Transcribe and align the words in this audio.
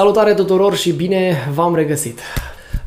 Salutare 0.00 0.34
tuturor 0.34 0.76
și 0.76 0.92
bine 0.92 1.36
v-am 1.54 1.74
regăsit! 1.74 2.20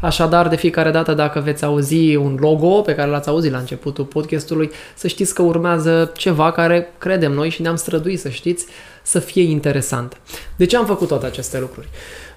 Așadar, 0.02 0.48
de 0.48 0.56
fiecare 0.56 0.92
dată 0.92 1.14
dacă 1.14 1.40
veți 1.40 1.66
auzi 1.66 2.16
un 2.16 2.38
logo 2.40 2.82
pe 2.82 2.96
care 2.96 3.10
l-ați 3.10 3.30
auzit 3.30 3.52
la 3.52 3.58
începutul 3.58 4.04
podcastului, 4.04 4.72
să 4.96 5.08
știți 5.08 5.34
că 5.34 5.42
urmează 5.42 6.12
ceva 6.16 6.52
care 6.52 6.94
credem 6.98 7.32
noi 7.32 7.50
și 7.50 7.62
ne-am 7.62 7.76
străduit 7.76 8.20
să 8.20 8.30
știți 8.30 8.66
să 9.04 9.20
fie 9.20 9.44
interesant. 9.44 10.18
De 10.56 10.66
ce 10.66 10.78
am 10.78 10.86
făcut 10.86 11.08
toate 11.08 11.26
aceste 11.26 11.60
lucruri? 11.60 11.88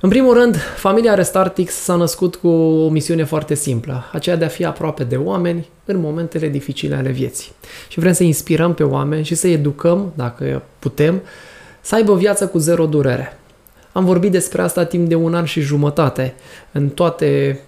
În 0.00 0.08
primul 0.08 0.34
rând, 0.34 0.56
familia 0.76 1.14
Restartix 1.14 1.74
s-a 1.74 1.94
născut 1.94 2.36
cu 2.36 2.48
o 2.48 2.88
misiune 2.88 3.24
foarte 3.24 3.54
simplă, 3.54 4.04
aceea 4.12 4.36
de 4.36 4.44
a 4.44 4.48
fi 4.48 4.64
aproape 4.64 5.04
de 5.04 5.16
oameni 5.16 5.68
în 5.84 6.00
momentele 6.00 6.48
dificile 6.48 6.94
ale 6.94 7.10
vieții. 7.10 7.52
Și 7.88 7.98
vrem 7.98 8.12
să 8.12 8.22
inspirăm 8.22 8.74
pe 8.74 8.82
oameni 8.82 9.24
și 9.24 9.34
să 9.34 9.48
educăm, 9.48 10.12
dacă 10.14 10.62
putem, 10.78 11.22
să 11.80 11.94
aibă 11.94 12.12
o 12.12 12.16
viață 12.16 12.46
cu 12.46 12.58
zero 12.58 12.86
durere. 12.86 13.38
Am 13.96 14.04
vorbit 14.04 14.30
despre 14.30 14.62
asta 14.62 14.84
timp 14.84 15.08
de 15.08 15.14
un 15.14 15.34
an 15.34 15.44
și 15.44 15.60
jumătate 15.60 16.34
în 16.72 16.88
toate 16.88 17.60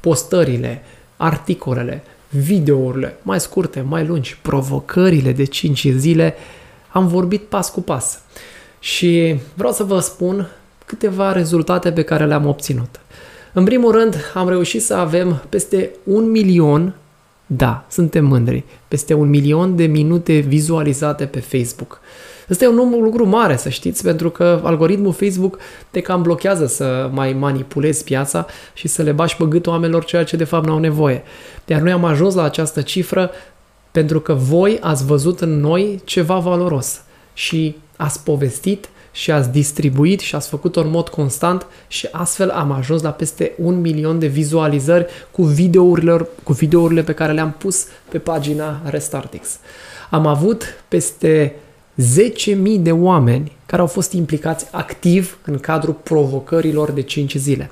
postările, 0.00 0.82
articolele, 1.16 2.02
videourile, 2.28 3.16
mai 3.22 3.40
scurte, 3.40 3.80
mai 3.80 4.06
lungi, 4.06 4.38
provocările 4.42 5.32
de 5.32 5.44
5 5.44 5.86
zile, 5.88 6.34
am 6.92 7.06
vorbit 7.06 7.42
pas 7.42 7.70
cu 7.70 7.82
pas. 7.82 8.20
Și 8.78 9.36
vreau 9.54 9.72
să 9.72 9.82
vă 9.84 10.00
spun 10.00 10.48
câteva 10.86 11.32
rezultate 11.32 11.92
pe 11.92 12.02
care 12.02 12.26
le-am 12.26 12.46
obținut. 12.46 13.00
În 13.52 13.64
primul 13.64 13.92
rând, 13.92 14.16
am 14.34 14.48
reușit 14.48 14.82
să 14.82 14.94
avem 14.94 15.42
peste 15.48 15.90
un 16.04 16.30
milion, 16.30 16.94
da, 17.46 17.84
suntem 17.90 18.24
mândri, 18.24 18.64
peste 18.88 19.14
un 19.14 19.28
milion 19.28 19.76
de 19.76 19.86
minute 19.86 20.38
vizualizate 20.38 21.26
pe 21.26 21.40
Facebook. 21.40 22.00
Ăsta 22.50 22.64
e 22.64 22.68
un 22.68 23.02
lucru 23.02 23.26
mare, 23.26 23.56
să 23.56 23.68
știți, 23.68 24.02
pentru 24.02 24.30
că 24.30 24.60
algoritmul 24.64 25.12
Facebook 25.12 25.58
te 25.90 26.00
cam 26.00 26.22
blochează 26.22 26.66
să 26.66 27.10
mai 27.12 27.32
manipulezi 27.32 28.04
piața 28.04 28.46
și 28.74 28.88
să 28.88 29.02
le 29.02 29.12
bași 29.12 29.36
pe 29.36 29.44
gâtul 29.44 29.72
oamenilor 29.72 30.04
ceea 30.04 30.24
ce 30.24 30.36
de 30.36 30.44
fapt 30.44 30.66
n-au 30.66 30.78
nevoie. 30.78 31.22
Iar 31.64 31.80
noi 31.80 31.92
am 31.92 32.04
ajuns 32.04 32.34
la 32.34 32.42
această 32.42 32.80
cifră 32.80 33.30
pentru 33.90 34.20
că 34.20 34.32
voi 34.32 34.78
ați 34.80 35.04
văzut 35.04 35.40
în 35.40 35.60
noi 35.60 36.00
ceva 36.04 36.38
valoros 36.38 37.00
și 37.32 37.76
ați 37.96 38.22
povestit 38.22 38.88
și 39.12 39.30
ați 39.30 39.50
distribuit 39.50 40.20
și 40.20 40.34
ați 40.34 40.48
făcut-o 40.48 40.80
în 40.80 40.90
mod 40.90 41.08
constant 41.08 41.66
și 41.88 42.08
astfel 42.10 42.50
am 42.50 42.72
ajuns 42.72 43.02
la 43.02 43.10
peste 43.10 43.52
un 43.58 43.80
milion 43.80 44.18
de 44.18 44.26
vizualizări 44.26 45.06
cu 45.30 45.42
videourile, 45.42 46.28
cu 46.42 46.52
videourile 46.52 47.02
pe 47.02 47.12
care 47.12 47.32
le-am 47.32 47.54
pus 47.58 47.86
pe 48.08 48.18
pagina 48.18 48.80
Restartix. 48.84 49.58
Am 50.10 50.26
avut 50.26 50.64
peste 50.88 51.54
10.000 52.02 52.80
de 52.80 52.92
oameni 52.92 53.52
care 53.66 53.80
au 53.80 53.86
fost 53.86 54.12
implicați 54.12 54.66
activ 54.70 55.38
în 55.44 55.58
cadrul 55.58 55.94
provocărilor 56.02 56.90
de 56.90 57.02
5 57.02 57.34
zile. 57.34 57.70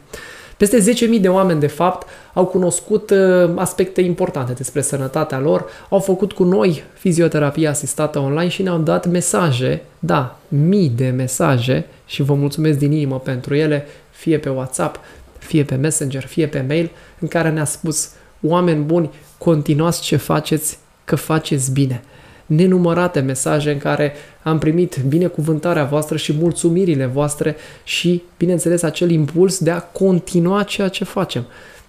Peste 0.57 1.07
10.000 1.15 1.21
de 1.21 1.29
oameni, 1.29 1.61
de 1.61 1.67
fapt, 1.67 2.09
au 2.33 2.47
cunoscut 2.47 3.11
uh, 3.11 3.51
aspecte 3.55 4.01
importante 4.01 4.53
despre 4.53 4.81
sănătatea 4.81 5.39
lor, 5.39 5.65
au 5.89 5.99
făcut 5.99 6.33
cu 6.33 6.45
noi 6.45 6.85
fizioterapie 6.95 7.69
asistată 7.69 8.19
online 8.19 8.49
și 8.49 8.63
ne-au 8.63 8.79
dat 8.79 9.07
mesaje, 9.07 9.83
da, 9.99 10.39
mii 10.49 10.89
de 10.89 11.09
mesaje 11.09 11.87
și 12.07 12.23
vă 12.23 12.35
mulțumesc 12.35 12.79
din 12.79 12.93
inimă 12.93 13.19
pentru 13.19 13.55
ele, 13.55 13.87
fie 14.11 14.39
pe 14.39 14.49
WhatsApp, 14.49 15.01
fie 15.39 15.65
pe 15.65 15.75
Messenger, 15.75 16.23
fie 16.23 16.47
pe 16.47 16.65
mail, 16.69 16.91
în 17.19 17.29
care 17.29 17.51
ne-a 17.51 17.65
spus, 17.65 18.11
oameni 18.43 18.85
buni, 18.85 19.11
continuați 19.39 20.03
ce 20.03 20.17
faceți, 20.17 20.79
că 21.05 21.17
faceți 21.17 21.73
bine 21.73 22.03
nenumărate 22.47 23.21
mesaje 23.21 23.73
în 23.73 23.79
care 23.79 24.13
am 24.43 24.59
primit 24.59 24.99
binecuvântarea 25.09 25.85
voastră 25.85 26.17
și 26.17 26.33
mulțumirile 26.33 27.07
voastre 27.07 27.57
și, 27.85 28.23
bineînțeles, 28.39 28.83
acel 28.83 29.11
impuls 29.11 29.59
de 29.59 29.71
a 29.71 29.81
continua 29.81 30.63
ceea 30.63 30.89
ce 30.89 31.05
facem. 31.05 31.47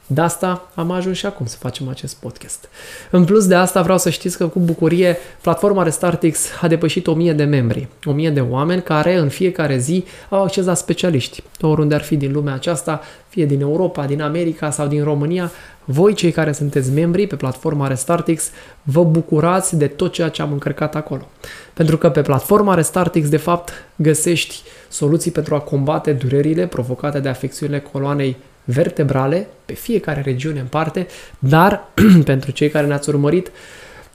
De 0.07 0.21
asta 0.21 0.69
am 0.73 0.91
ajuns 0.91 1.17
și 1.17 1.25
acum 1.25 1.45
să 1.45 1.57
facem 1.59 1.87
acest 1.87 2.15
podcast. 2.15 2.69
În 3.11 3.25
plus 3.25 3.47
de 3.47 3.55
asta 3.55 3.81
vreau 3.81 3.97
să 3.97 4.09
știți 4.09 4.37
că 4.37 4.47
cu 4.47 4.59
bucurie 4.59 5.17
platforma 5.41 5.83
Restartix 5.83 6.47
a 6.61 6.67
depășit 6.67 7.07
1000 7.07 7.33
de 7.33 7.43
membri, 7.43 7.87
1000 8.03 8.29
de 8.29 8.41
oameni 8.41 8.81
care 8.81 9.15
în 9.17 9.29
fiecare 9.29 9.77
zi 9.77 10.05
au 10.29 10.43
acces 10.43 10.65
la 10.65 10.73
specialiști. 10.73 11.43
Oriunde 11.61 11.95
ar 11.95 12.01
fi 12.01 12.15
din 12.15 12.31
lumea 12.31 12.53
aceasta, 12.53 13.01
fie 13.27 13.45
din 13.45 13.61
Europa, 13.61 14.05
din 14.05 14.21
America 14.21 14.71
sau 14.71 14.87
din 14.87 15.03
România, 15.03 15.51
voi 15.85 16.13
cei 16.13 16.31
care 16.31 16.51
sunteți 16.51 16.91
membri 16.91 17.27
pe 17.27 17.35
platforma 17.35 17.87
Restartix 17.87 18.49
vă 18.83 19.03
bucurați 19.03 19.75
de 19.75 19.87
tot 19.87 20.11
ceea 20.11 20.29
ce 20.29 20.41
am 20.41 20.51
încărcat 20.51 20.95
acolo. 20.95 21.27
Pentru 21.73 21.97
că 21.97 22.09
pe 22.09 22.21
platforma 22.21 22.73
Restartix 22.73 23.29
de 23.29 23.37
fapt 23.37 23.71
găsești 23.95 24.61
soluții 24.89 25.31
pentru 25.31 25.55
a 25.55 25.59
combate 25.59 26.11
durerile 26.11 26.67
provocate 26.67 27.19
de 27.19 27.29
afecțiunile 27.29 27.79
coloanei 27.79 28.37
vertebrale 28.65 29.47
pe 29.65 29.73
fiecare 29.73 30.21
regiune 30.21 30.59
în 30.59 30.65
parte, 30.65 31.07
dar 31.39 31.87
pentru 32.23 32.51
cei 32.51 32.69
care 32.69 32.87
ne-ați 32.87 33.09
urmărit, 33.09 33.51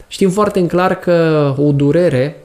știm 0.08 0.30
foarte 0.30 0.58
în 0.58 0.68
clar 0.68 0.98
că 0.98 1.54
o 1.58 1.72
durere 1.72 2.36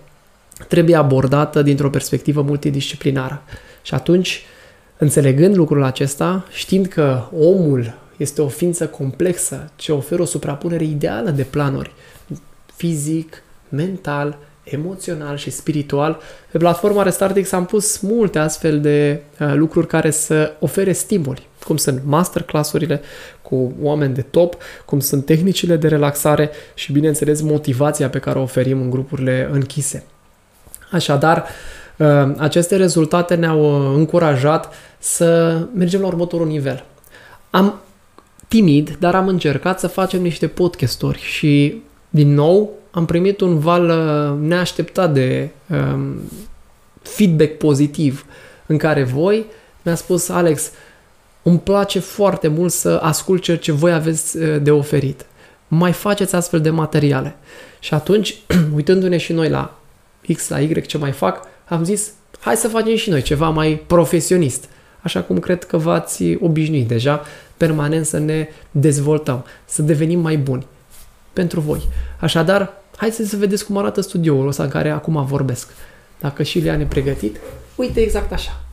trebuie 0.67 0.95
abordată 0.95 1.61
dintr-o 1.61 1.89
perspectivă 1.89 2.41
multidisciplinară. 2.41 3.41
Și 3.81 3.93
atunci, 3.93 4.43
înțelegând 4.97 5.55
lucrul 5.55 5.83
acesta, 5.83 6.45
știind 6.51 6.85
că 6.85 7.23
omul 7.39 7.93
este 8.17 8.41
o 8.41 8.47
ființă 8.47 8.87
complexă 8.87 9.71
ce 9.75 9.91
oferă 9.91 10.21
o 10.21 10.25
suprapunere 10.25 10.83
ideală 10.83 11.29
de 11.29 11.43
planuri 11.43 11.91
fizic, 12.75 13.43
mental, 13.69 14.37
emoțional 14.63 15.37
și 15.37 15.49
spiritual. 15.49 16.19
Pe 16.51 16.57
platforma 16.57 17.03
Restartix 17.03 17.51
am 17.51 17.65
pus 17.65 17.99
multe 17.99 18.39
astfel 18.39 18.81
de 18.81 19.21
uh, 19.39 19.53
lucruri 19.55 19.87
care 19.87 20.09
să 20.09 20.53
ofere 20.59 20.91
stimuli, 20.91 21.47
cum 21.65 21.77
sunt 21.77 22.01
masterclassurile 22.05 23.01
cu 23.41 23.73
oameni 23.81 24.13
de 24.13 24.21
top, 24.21 24.57
cum 24.85 24.99
sunt 24.99 25.25
tehnicile 25.25 25.75
de 25.75 25.87
relaxare 25.87 26.49
și, 26.73 26.91
bineînțeles, 26.91 27.41
motivația 27.41 28.09
pe 28.09 28.19
care 28.19 28.39
o 28.39 28.41
oferim 28.41 28.81
în 28.81 28.89
grupurile 28.89 29.49
închise. 29.51 30.03
Așadar, 30.91 31.45
uh, 31.97 32.31
aceste 32.37 32.75
rezultate 32.75 33.35
ne-au 33.35 33.89
uh, 33.89 33.95
încurajat 33.95 34.73
să 34.99 35.59
mergem 35.73 36.01
la 36.01 36.07
următorul 36.07 36.47
nivel. 36.47 36.85
Am 37.49 37.79
timid, 38.47 38.95
dar 38.99 39.15
am 39.15 39.27
încercat 39.27 39.79
să 39.79 39.87
facem 39.87 40.21
niște 40.21 40.47
podcasturi 40.47 41.19
și, 41.19 41.81
din 42.09 42.33
nou, 42.33 42.69
am 42.91 43.05
primit 43.05 43.41
un 43.41 43.59
val 43.59 43.89
uh, 43.89 44.47
neașteptat 44.47 45.13
de 45.13 45.49
um, 45.69 46.21
feedback 47.01 47.57
pozitiv 47.57 48.25
în 48.65 48.77
care 48.77 49.03
voi 49.03 49.45
mi-a 49.81 49.95
spus 49.95 50.29
Alex, 50.29 50.71
îmi 51.45 51.59
place 51.59 51.99
foarte 51.99 52.47
mult 52.47 52.71
să 52.71 52.99
ascult 53.01 53.41
ceea 53.41 53.57
ce 53.57 53.71
voi 53.71 53.93
aveți 53.93 54.37
uh, 54.37 54.61
de 54.61 54.71
oferit. 54.71 55.25
Mai 55.67 55.91
faceți 55.91 56.35
astfel 56.35 56.61
de 56.61 56.69
materiale. 56.69 57.35
Și 57.79 57.93
atunci, 57.93 58.35
uitându-ne 58.75 59.17
și 59.17 59.33
noi 59.33 59.49
la 59.49 59.79
X, 60.33 60.49
la 60.49 60.59
Y, 60.59 60.81
ce 60.81 60.97
mai 60.97 61.11
fac, 61.11 61.47
am 61.65 61.83
zis, 61.83 62.11
hai 62.39 62.55
să 62.55 62.67
facem 62.67 62.95
și 62.95 63.09
noi 63.09 63.21
ceva 63.21 63.49
mai 63.49 63.83
profesionist. 63.87 64.65
Așa 65.01 65.21
cum 65.21 65.39
cred 65.39 65.63
că 65.63 65.77
v-ați 65.77 66.23
obișnuit 66.39 66.87
deja, 66.87 67.23
permanent 67.57 68.05
să 68.05 68.17
ne 68.17 68.47
dezvoltăm, 68.71 69.45
să 69.65 69.81
devenim 69.81 70.19
mai 70.19 70.37
buni 70.37 70.67
pentru 71.33 71.59
voi. 71.59 71.87
Așadar, 72.19 72.83
Hai 72.95 73.11
să 73.11 73.37
vedeți 73.37 73.65
cum 73.65 73.77
arată 73.77 74.01
studioul 74.01 74.47
ăsta 74.47 74.63
în 74.63 74.69
care 74.69 74.89
acum 74.89 75.25
vorbesc. 75.25 75.69
Dacă 76.19 76.43
și 76.43 76.59
le-a 76.59 76.77
nepregătit, 76.77 77.39
uite 77.75 77.99
exact 77.99 78.33
așa. 78.33 78.64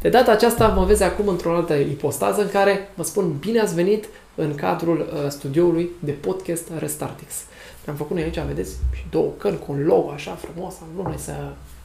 De 0.00 0.08
data 0.08 0.32
aceasta 0.32 0.66
mă 0.68 0.84
vezi 0.84 1.02
acum 1.02 1.28
într-o 1.28 1.54
altă 1.54 1.74
ipostază 1.74 2.40
în 2.42 2.48
care 2.50 2.90
vă 2.94 3.02
spun 3.02 3.36
bine 3.40 3.60
ați 3.60 3.74
venit 3.74 4.08
în 4.34 4.54
cadrul 4.54 4.98
uh, 4.98 5.28
studioului 5.28 5.90
de 5.98 6.10
podcast 6.10 6.68
Restartix. 6.78 7.34
Am 7.88 7.94
făcut 7.94 8.16
noi 8.16 8.24
aici, 8.24 8.38
vedeți, 8.46 8.70
și 8.92 9.04
două 9.10 9.30
căni 9.38 9.58
cu 9.58 9.72
un 9.72 9.84
logo 9.84 10.10
așa 10.10 10.38
frumos, 10.40 10.74
nu 10.96 11.02
noi 11.02 11.18
să 11.18 11.32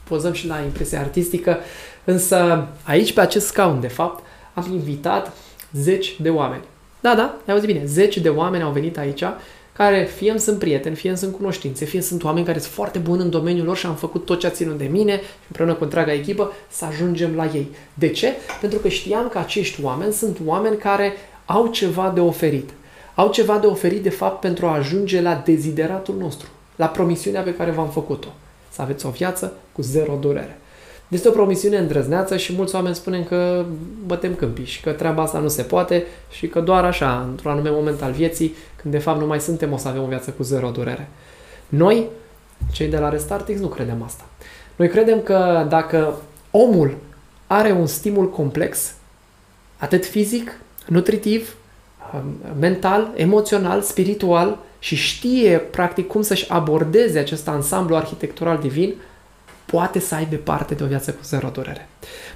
pozăm 0.04 0.32
și 0.32 0.46
la 0.46 0.60
impresia 0.60 1.00
artistică, 1.00 1.58
însă 2.04 2.68
aici 2.82 3.12
pe 3.12 3.20
acest 3.20 3.46
scaun, 3.46 3.80
de 3.80 3.88
fapt, 3.88 4.24
am 4.54 4.72
invitat 4.72 5.32
zeci 5.72 6.20
de 6.20 6.30
oameni. 6.30 6.62
Da, 7.00 7.14
da, 7.14 7.36
ai 7.46 7.54
auzit 7.54 7.66
bine, 7.66 7.84
zeci 7.84 8.18
de 8.18 8.28
oameni 8.28 8.62
au 8.62 8.70
venit 8.70 8.98
aici 8.98 9.22
care 9.76 10.08
fie 10.16 10.30
îmi 10.30 10.40
sunt 10.40 10.58
prieteni, 10.58 10.96
fie 10.96 11.08
îmi 11.08 11.18
sunt 11.18 11.34
cunoștințe, 11.34 11.84
fie 11.84 12.00
sunt 12.00 12.24
oameni 12.24 12.46
care 12.46 12.58
sunt 12.58 12.72
foarte 12.72 12.98
buni 12.98 13.22
în 13.22 13.30
domeniul 13.30 13.66
lor 13.66 13.76
și 13.76 13.86
am 13.86 13.94
făcut 13.94 14.24
tot 14.24 14.40
ce 14.40 14.46
a 14.46 14.50
ținut 14.50 14.78
de 14.78 14.84
mine 14.84 15.20
împreună 15.46 15.74
cu 15.74 15.84
întreaga 15.84 16.12
echipă 16.12 16.52
să 16.68 16.84
ajungem 16.84 17.34
la 17.34 17.44
ei. 17.44 17.68
De 17.94 18.08
ce? 18.08 18.32
Pentru 18.60 18.78
că 18.78 18.88
știam 18.88 19.28
că 19.28 19.38
acești 19.38 19.84
oameni 19.84 20.12
sunt 20.12 20.38
oameni 20.44 20.76
care 20.76 21.12
au 21.44 21.66
ceva 21.66 22.10
de 22.14 22.20
oferit. 22.20 22.70
Au 23.14 23.30
ceva 23.30 23.58
de 23.58 23.66
oferit, 23.66 24.02
de 24.02 24.10
fapt, 24.10 24.40
pentru 24.40 24.66
a 24.66 24.74
ajunge 24.74 25.20
la 25.20 25.42
dezideratul 25.44 26.14
nostru, 26.18 26.48
la 26.76 26.86
promisiunea 26.86 27.42
pe 27.42 27.54
care 27.54 27.70
v-am 27.70 27.88
făcut-o. 27.88 28.28
Să 28.70 28.82
aveți 28.82 29.06
o 29.06 29.10
viață 29.10 29.52
cu 29.72 29.82
zero 29.82 30.18
durere. 30.20 30.58
Este 31.08 31.28
o 31.28 31.30
promisiune 31.30 31.76
îndrăzneață 31.76 32.36
și 32.36 32.52
mulți 32.52 32.74
oameni 32.74 32.94
spun 32.94 33.24
că 33.24 33.64
bătem 34.06 34.34
câmpii 34.34 34.64
și 34.64 34.80
că 34.80 34.90
treaba 34.90 35.22
asta 35.22 35.38
nu 35.38 35.48
se 35.48 35.62
poate 35.62 36.04
și 36.30 36.46
că 36.46 36.60
doar 36.60 36.84
așa, 36.84 37.26
într-un 37.30 37.50
anume 37.50 37.70
moment 37.70 38.02
al 38.02 38.12
vieții, 38.12 38.54
când 38.76 38.94
de 38.94 39.00
fapt 39.00 39.20
nu 39.20 39.26
mai 39.26 39.40
suntem, 39.40 39.72
o 39.72 39.76
să 39.76 39.88
avem 39.88 40.02
o 40.02 40.06
viață 40.06 40.30
cu 40.30 40.42
zero 40.42 40.70
durere. 40.70 41.08
Noi, 41.68 42.06
cei 42.72 42.88
de 42.88 42.98
la 42.98 43.08
Restartix, 43.08 43.60
nu 43.60 43.66
credem 43.66 44.02
asta. 44.02 44.24
Noi 44.76 44.88
credem 44.88 45.20
că 45.20 45.66
dacă 45.68 46.14
omul 46.50 46.96
are 47.46 47.72
un 47.72 47.86
stimul 47.86 48.30
complex, 48.30 48.94
atât 49.76 50.06
fizic, 50.06 50.58
nutritiv, 50.86 51.54
um, 52.14 52.34
mental, 52.60 53.12
emoțional, 53.14 53.82
spiritual 53.82 54.58
și 54.78 54.94
știe 54.94 55.58
practic 55.58 56.06
cum 56.06 56.22
să-și 56.22 56.50
abordeze 56.50 57.18
acest 57.18 57.48
ansamblu 57.48 57.96
arhitectural 57.96 58.58
divin, 58.58 58.94
poate 59.66 60.00
să 60.00 60.14
aibă 60.14 60.36
parte 60.36 60.74
de 60.74 60.82
o 60.82 60.86
viață 60.86 61.10
cu 61.10 61.20
zero 61.24 61.48
durere. 61.48 61.88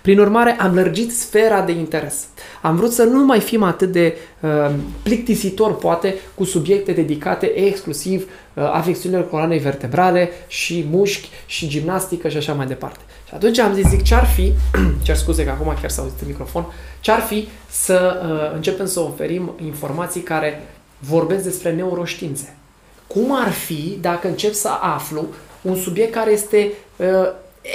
Prin 0.03 0.19
urmare, 0.19 0.57
am 0.61 0.75
lărgit 0.75 1.17
sfera 1.17 1.63
de 1.63 1.73
interes. 1.73 2.27
Am 2.63 2.77
vrut 2.77 2.93
să 2.93 3.03
nu 3.03 3.25
mai 3.25 3.41
fim 3.41 3.63
atât 3.63 3.93
de 3.93 4.17
uh, 4.41 4.75
plictisitor, 5.03 5.77
poate, 5.77 6.15
cu 6.35 6.45
subiecte 6.45 6.93
dedicate 6.93 7.47
exclusiv 7.47 8.23
uh, 8.55 8.65
afecțiunilor 8.73 9.29
coloanei 9.29 9.59
vertebrale 9.59 10.31
și 10.47 10.87
mușchi 10.91 11.29
și 11.47 11.69
gimnastică 11.69 12.29
și 12.29 12.37
așa 12.37 12.53
mai 12.53 12.67
departe. 12.67 13.01
Și 13.29 13.35
atunci 13.35 13.59
am 13.59 13.75
zis, 13.75 13.89
zic, 13.89 14.03
ce-ar 14.03 14.27
fi, 14.27 14.53
cer 15.05 15.17
scuze 15.17 15.45
că 15.45 15.51
acum 15.51 15.75
chiar 15.81 15.91
s-a 15.91 16.03
auzit 16.03 16.21
în 16.21 16.27
microfon, 16.27 16.67
ce-ar 17.01 17.21
fi 17.21 17.49
să 17.71 18.21
uh, 18.23 18.55
începem 18.55 18.87
să 18.87 19.01
oferim 19.01 19.53
informații 19.65 20.21
care 20.21 20.63
vorbesc 20.99 21.45
despre 21.45 21.73
neuroștiințe. 21.73 22.55
Cum 23.07 23.41
ar 23.41 23.51
fi 23.51 23.99
dacă 24.01 24.29
încep 24.29 24.53
să 24.53 24.69
aflu 24.81 25.29
un 25.63 25.77
subiect 25.77 26.13
care 26.13 26.31
este 26.31 26.73
uh, 26.97 27.07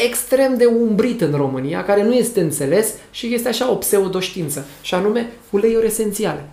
extrem 0.06 0.58
de 0.58 0.66
umbrit 0.66 1.22
în 1.22 1.32
România, 1.32 1.84
care 1.84 2.04
nu 2.04 2.14
este 2.14 2.42
înțeles 2.42 2.94
și 3.12 3.34
este 3.34 3.48
așa 3.48 3.72
o 3.72 3.76
pseudoștiință, 3.76 4.66
și 4.82 4.94
anume 4.94 5.32
uleiuri 5.50 5.86
esențiale. 5.86 6.50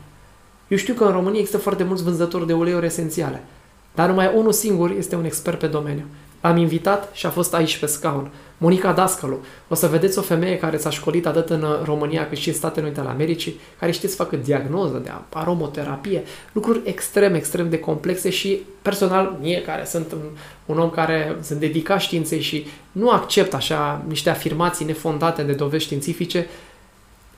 Eu 0.68 0.76
știu 0.76 0.94
că 0.94 1.04
în 1.04 1.12
România 1.12 1.38
există 1.38 1.58
foarte 1.58 1.84
mulți 1.84 2.02
vânzători 2.02 2.46
de 2.46 2.52
uleiuri 2.52 2.86
esențiale, 2.86 3.42
dar 3.94 4.08
numai 4.08 4.32
unul 4.34 4.52
singur 4.52 4.90
este 4.90 5.16
un 5.16 5.24
expert 5.24 5.58
pe 5.58 5.66
domeniu. 5.66 6.04
Am 6.42 6.56
invitat 6.56 7.08
și 7.12 7.26
a 7.26 7.30
fost 7.30 7.54
aici 7.54 7.78
pe 7.78 7.86
scaun. 7.86 8.30
Monica 8.58 8.92
Dascălu. 8.92 9.38
O 9.68 9.74
să 9.74 9.86
vedeți 9.86 10.18
o 10.18 10.22
femeie 10.22 10.58
care 10.58 10.76
s-a 10.76 10.90
școlit 10.90 11.26
atât 11.26 11.50
în 11.50 11.64
România 11.84 12.28
cât 12.28 12.38
și 12.38 12.48
în 12.48 12.54
Statele 12.54 12.86
Unite 12.86 13.00
ale 13.00 13.08
Americii, 13.08 13.60
care 13.78 13.92
știți 13.92 14.14
să 14.14 14.22
facă 14.22 14.36
diagnoză 14.36 15.00
de 15.04 15.10
aromoterapie, 15.32 16.22
lucruri 16.52 16.80
extrem, 16.84 17.34
extrem 17.34 17.70
de 17.70 17.78
complexe 17.78 18.30
și 18.30 18.60
personal, 18.82 19.38
mie 19.40 19.62
care 19.62 19.84
sunt 19.84 20.12
un, 20.12 20.20
un 20.66 20.78
om 20.78 20.90
care 20.90 21.36
sunt 21.40 21.58
dedicat 21.58 22.00
științei 22.00 22.40
și 22.40 22.66
nu 22.92 23.10
accept 23.10 23.54
așa 23.54 24.04
niște 24.08 24.30
afirmații 24.30 24.86
nefondate 24.86 25.42
de 25.42 25.52
dovezi 25.52 25.84
științifice, 25.84 26.46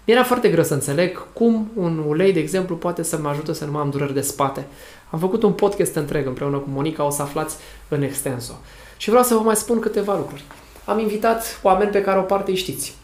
mi-era 0.06 0.22
foarte 0.24 0.48
greu 0.48 0.64
să 0.64 0.74
înțeleg 0.74 1.26
cum 1.32 1.70
un 1.74 2.04
ulei, 2.06 2.32
de 2.32 2.40
exemplu, 2.40 2.76
poate 2.76 3.02
să 3.02 3.18
mă 3.18 3.28
ajute 3.28 3.52
să 3.52 3.64
nu 3.64 3.70
mai 3.70 3.80
am 3.80 3.90
dureri 3.90 4.14
de 4.14 4.20
spate. 4.20 4.66
Am 5.10 5.18
făcut 5.18 5.42
un 5.42 5.52
podcast 5.52 5.94
întreg 5.94 6.26
împreună 6.26 6.56
cu 6.56 6.68
Monica, 6.68 7.04
o 7.04 7.10
să 7.10 7.22
aflați 7.22 7.56
în 7.88 8.02
extenso. 8.02 8.52
Și 8.96 9.08
vreau 9.08 9.24
să 9.24 9.34
vă 9.34 9.40
mai 9.40 9.56
spun 9.56 9.78
câteva 9.78 10.16
lucruri. 10.16 10.44
Am 10.84 10.98
invitat 10.98 11.60
oameni 11.62 11.90
pe 11.90 12.02
care 12.02 12.18
o 12.18 12.22
parte 12.22 12.50
îi 12.50 12.56
știți. 12.56 12.96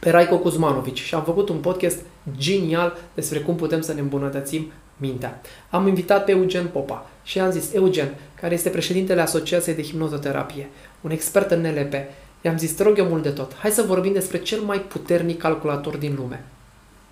Pe 0.00 0.10
Raico 0.10 0.38
Kuzmanovic 0.38 0.94
și 0.94 1.14
am 1.14 1.22
făcut 1.22 1.48
un 1.48 1.56
podcast 1.56 1.98
genial 2.36 2.98
despre 3.14 3.38
cum 3.38 3.56
putem 3.56 3.80
să 3.80 3.92
ne 3.92 4.00
îmbunătățim 4.00 4.72
mintea. 4.96 5.40
Am 5.70 5.86
invitat 5.86 6.24
pe 6.24 6.30
Eugen 6.30 6.66
Popa 6.66 7.06
și 7.22 7.40
am 7.40 7.50
zis, 7.50 7.74
Eugen, 7.74 8.14
care 8.40 8.54
este 8.54 8.68
președintele 8.68 9.20
Asociației 9.20 9.74
de 9.74 9.82
Hipnozoterapie, 9.82 10.68
un 11.00 11.10
expert 11.10 11.50
în 11.50 11.60
NLP, 11.60 11.94
i-am 12.40 12.58
zis, 12.58 12.72
te 12.72 12.82
rog 12.82 12.98
eu 12.98 13.06
mult 13.06 13.22
de 13.22 13.30
tot, 13.30 13.54
hai 13.58 13.70
să 13.70 13.82
vorbim 13.82 14.12
despre 14.12 14.38
cel 14.38 14.60
mai 14.60 14.80
puternic 14.80 15.38
calculator 15.38 15.96
din 15.96 16.14
lume, 16.18 16.44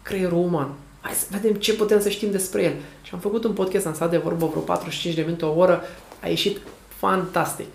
creierul 0.02 0.38
uman. 0.38 0.74
Hai 1.00 1.12
să 1.12 1.26
vedem 1.30 1.54
ce 1.54 1.74
putem 1.74 2.00
să 2.00 2.08
știm 2.08 2.30
despre 2.30 2.62
el. 2.62 2.72
Și 3.02 3.10
am 3.14 3.20
făcut 3.20 3.44
un 3.44 3.52
podcast, 3.52 3.86
am 3.86 3.94
stat 3.94 4.10
de 4.10 4.16
vorbă 4.16 4.46
vreo 4.46 4.60
45 4.60 5.14
de 5.14 5.22
minute, 5.22 5.44
o 5.44 5.58
oră, 5.58 5.82
a 6.22 6.28
ieșit 6.28 6.58
fantastic. 6.88 7.66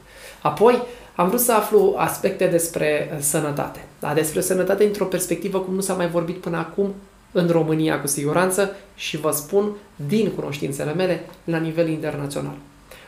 Apoi 0.44 0.82
am 1.16 1.28
vrut 1.28 1.40
să 1.40 1.54
aflu 1.54 1.94
aspecte 1.98 2.46
despre 2.46 3.10
uh, 3.12 3.18
sănătate. 3.22 3.86
Da? 4.00 4.14
Despre 4.14 4.42
sănătate 4.42 4.84
într-o 4.84 5.06
perspectivă 5.06 5.60
cum 5.60 5.74
nu 5.74 5.82
s-a 5.82 5.94
mai 5.94 6.10
vorbit 6.10 6.38
până 6.38 6.58
acum 6.58 6.94
în 7.32 7.48
România 7.48 8.02
cu 8.02 8.08
siguranță 8.08 8.72
și 8.96 9.18
vă 9.18 9.32
spun 9.32 9.72
din 10.08 10.32
cunoștințele 10.32 10.94
mele 10.94 11.26
la 11.44 11.58
nivel 11.58 11.90
internațional. 11.90 12.56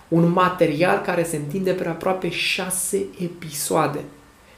Un 0.07 0.31
material 0.31 1.01
care 1.01 1.23
se 1.23 1.35
întinde 1.35 1.71
pe 1.71 1.87
aproape 1.87 2.29
șase 2.29 3.05
episoade. 3.23 3.99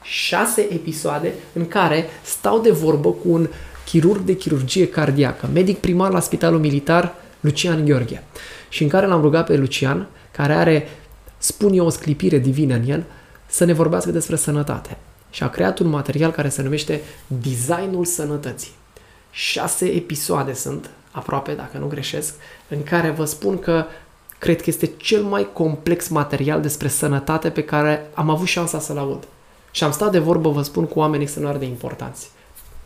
Șase 0.02 0.60
episoade 0.60 1.32
în 1.52 1.68
care 1.68 2.04
stau 2.22 2.58
de 2.58 2.70
vorbă 2.70 3.10
cu 3.10 3.28
un 3.28 3.48
chirurg 3.84 4.20
de 4.20 4.36
chirurgie 4.36 4.88
cardiacă, 4.88 5.48
medic 5.52 5.78
primar 5.78 6.12
la 6.12 6.20
Spitalul 6.20 6.60
Militar 6.60 7.14
Lucian 7.40 7.84
Gheorghe 7.84 8.22
și 8.68 8.82
în 8.82 8.88
care 8.88 9.06
l-am 9.06 9.20
rugat 9.20 9.46
pe 9.46 9.56
Lucian, 9.56 10.08
care 10.30 10.52
are 10.52 10.88
spun 11.38 11.72
eu 11.72 11.86
o 11.86 11.90
sclipire 11.90 12.38
divină 12.38 12.74
în 12.74 12.88
el, 12.88 13.04
să 13.46 13.64
ne 13.64 13.72
vorbească 13.72 14.10
despre 14.10 14.36
sănătate. 14.36 14.96
Și 15.30 15.42
a 15.42 15.48
creat 15.48 15.78
un 15.78 15.88
material 15.88 16.30
care 16.30 16.48
se 16.48 16.62
numește 16.62 17.00
Designul 17.26 18.04
Sănătății. 18.04 18.72
Șase 19.30 19.86
episoade 19.86 20.52
sunt, 20.52 20.90
aproape, 21.10 21.52
dacă 21.52 21.78
nu 21.78 21.86
greșesc, 21.86 22.34
în 22.68 22.82
care 22.82 23.10
vă 23.10 23.24
spun 23.24 23.58
că 23.58 23.84
cred 24.38 24.56
că 24.56 24.64
este 24.66 24.90
cel 24.96 25.22
mai 25.22 25.48
complex 25.52 26.08
material 26.08 26.60
despre 26.60 26.88
sănătate 26.88 27.50
pe 27.50 27.64
care 27.64 28.10
am 28.14 28.30
avut 28.30 28.46
șansa 28.46 28.80
să-l 28.80 28.98
aud. 28.98 29.26
Și 29.70 29.84
am 29.84 29.90
stat 29.90 30.12
de 30.12 30.18
vorbă, 30.18 30.50
vă 30.50 30.62
spun, 30.62 30.86
cu 30.86 30.98
oameni 30.98 31.22
extraordinar 31.22 31.62
de 31.62 31.70
importanți. 31.70 32.30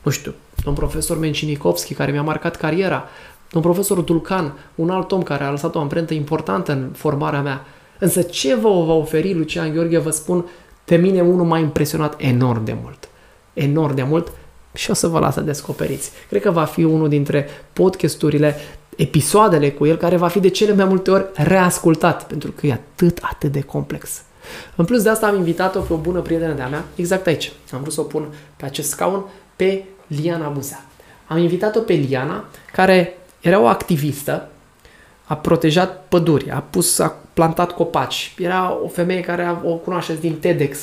Nu 0.02 0.10
știu, 0.10 0.34
un 0.66 0.74
profesor 0.74 1.18
Mencinikovski, 1.18 1.94
care 1.94 2.12
mi-a 2.12 2.22
marcat 2.22 2.56
cariera, 2.56 3.08
un 3.52 3.60
profesor 3.60 4.00
Dulcan, 4.00 4.58
un 4.74 4.90
alt 4.90 5.12
om 5.12 5.22
care 5.22 5.44
a 5.44 5.50
lăsat 5.50 5.74
o 5.74 5.80
amprentă 5.80 6.14
importantă 6.14 6.72
în 6.72 6.90
formarea 6.94 7.40
mea, 7.40 7.64
Însă 8.02 8.22
ce 8.22 8.54
vă 8.54 8.68
va 8.68 8.92
oferi 8.92 9.34
Lucian 9.34 9.72
Gheorghe, 9.72 9.98
vă 9.98 10.10
spun, 10.10 10.44
pe 10.84 10.96
mine 10.96 11.20
unul 11.20 11.46
m-a 11.46 11.58
impresionat 11.58 12.14
enorm 12.18 12.64
de 12.64 12.76
mult. 12.82 13.08
Enorm 13.52 13.94
de 13.94 14.02
mult 14.02 14.32
și 14.74 14.90
o 14.90 14.94
să 14.94 15.06
vă 15.06 15.18
las 15.18 15.34
să 15.34 15.40
descoperiți. 15.40 16.10
Cred 16.28 16.42
că 16.42 16.50
va 16.50 16.64
fi 16.64 16.84
unul 16.84 17.08
dintre 17.08 17.48
podcasturile, 17.72 18.56
episoadele 18.96 19.70
cu 19.70 19.86
el, 19.86 19.96
care 19.96 20.16
va 20.16 20.28
fi 20.28 20.40
de 20.40 20.48
cele 20.48 20.74
mai 20.74 20.84
multe 20.84 21.10
ori 21.10 21.24
reascultat, 21.34 22.26
pentru 22.26 22.50
că 22.50 22.66
e 22.66 22.72
atât, 22.72 23.18
atât 23.22 23.52
de 23.52 23.60
complex. 23.60 24.22
În 24.76 24.84
plus 24.84 25.02
de 25.02 25.08
asta 25.08 25.26
am 25.26 25.36
invitat-o 25.36 25.80
pe 25.80 25.92
o 25.92 25.96
bună 25.96 26.20
prietenă 26.20 26.52
de-a 26.52 26.68
mea, 26.68 26.84
exact 26.94 27.26
aici. 27.26 27.52
Am 27.72 27.80
vrut 27.80 27.92
să 27.92 28.00
o 28.00 28.04
pun 28.04 28.26
pe 28.56 28.64
acest 28.64 28.88
scaun, 28.88 29.24
pe 29.56 29.84
Liana 30.06 30.48
Buzea. 30.48 30.84
Am 31.26 31.38
invitat-o 31.38 31.80
pe 31.80 31.92
Liana, 31.92 32.44
care 32.72 33.18
era 33.40 33.60
o 33.60 33.66
activistă 33.66 34.48
a 35.24 35.36
protejat 35.36 36.04
păduri, 36.08 36.50
a 36.50 36.58
pus, 36.70 36.98
a 36.98 37.21
plantat 37.32 37.72
copaci. 37.72 38.34
Era 38.38 38.78
o 38.84 38.88
femeie 38.88 39.20
care 39.20 39.60
o 39.64 39.74
cunoașteți 39.74 40.20
din 40.20 40.38
TEDx, 40.38 40.78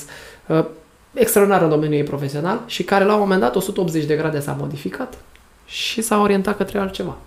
uh, 0.48 0.66
extraordinar 1.14 1.62
în 1.62 1.70
domeniul 1.70 2.00
ei 2.00 2.04
profesional 2.04 2.62
și 2.66 2.84
care 2.84 3.04
la 3.04 3.14
un 3.14 3.20
moment 3.20 3.42
dat 3.42 3.56
180 3.56 4.06
de 4.06 4.16
grade 4.16 4.40
s-a 4.40 4.56
modificat 4.60 5.18
și 5.66 6.02
s-a 6.02 6.22
orientat 6.22 6.58
către 6.58 6.80
altceva. 6.80 7.18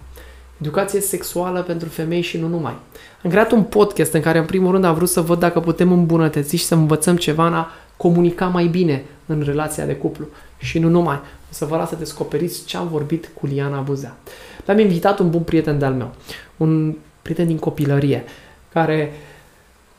Educație 0.61 1.01
sexuală 1.01 1.63
pentru 1.63 1.89
femei 1.89 2.21
și 2.21 2.39
nu 2.39 2.47
numai. 2.47 2.77
Am 3.25 3.31
creat 3.31 3.51
un 3.51 3.63
podcast 3.63 4.13
în 4.13 4.21
care 4.21 4.39
în 4.39 4.45
primul 4.45 4.73
rând 4.73 4.85
am 4.85 4.95
vrut 4.95 5.09
să 5.09 5.21
văd 5.21 5.39
dacă 5.39 5.61
putem 5.61 5.93
îmbunătăți 5.93 6.57
și 6.57 6.65
să 6.65 6.75
învățăm 6.75 7.17
ceva 7.17 7.47
în 7.47 7.55
a 7.55 7.71
comunica 7.97 8.47
mai 8.47 8.67
bine 8.67 9.05
în 9.27 9.43
relația 9.45 9.87
de 9.87 9.97
cuplu 9.97 10.27
și 10.59 10.79
nu 10.79 10.89
numai. 10.89 11.15
O 11.15 11.55
să 11.55 11.65
vă 11.65 11.77
las 11.77 11.89
să 11.89 11.97
descoperiți 11.97 12.65
ce 12.65 12.77
am 12.77 12.89
vorbit 12.89 13.31
cu 13.35 13.47
Liana 13.47 13.81
Buzea. 13.81 14.17
L-am 14.65 14.79
invitat 14.79 15.19
un 15.19 15.31
bun 15.31 15.43
prieten 15.43 15.79
de-al 15.79 15.93
meu, 15.93 16.11
un 16.57 16.95
prieten 17.23 17.47
din 17.47 17.59
copilărie, 17.59 18.25
care 18.73 19.13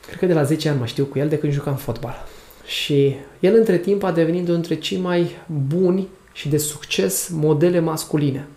cred 0.06 0.20
că 0.20 0.26
de 0.26 0.34
la 0.34 0.44
10 0.44 0.70
ani 0.70 0.80
mă 0.80 0.86
știu 0.86 1.06
cu 1.06 1.20
el 1.20 1.28
de 1.28 1.38
când 1.38 1.54
jucam 1.54 1.76
fotbal. 1.76 2.26
Și 2.66 3.16
el 3.40 3.56
între 3.56 3.78
timp 3.78 4.04
a 4.04 4.12
devenit 4.12 4.44
unul 4.44 4.54
dintre 4.54 4.76
cei 4.76 4.98
mai 4.98 5.30
buni 5.68 6.08
și 6.32 6.50
de 6.50 6.58
succes 6.58 7.30
modele 7.30 7.80
masculine. 7.80 8.48